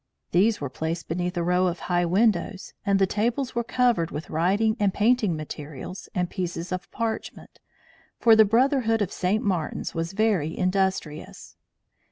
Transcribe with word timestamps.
These 0.31 0.59
were 0.59 0.69
placed 0.71 1.07
beneath 1.07 1.37
a 1.37 1.43
row 1.43 1.67
of 1.67 1.81
high 1.81 2.05
windows, 2.07 2.73
and 2.83 2.97
the 2.97 3.05
tables 3.05 3.53
were 3.53 3.63
covered 3.63 4.09
with 4.09 4.31
writing 4.31 4.75
and 4.79 4.91
painting 4.91 5.35
materials 5.35 6.09
and 6.15 6.27
pieces 6.27 6.71
of 6.71 6.89
parchment; 6.89 7.59
for 8.19 8.35
the 8.35 8.43
brotherhood 8.43 9.03
of 9.03 9.11
St. 9.11 9.43
Martin's 9.43 9.93
was 9.93 10.13
very 10.13 10.57
industrious. 10.57 11.55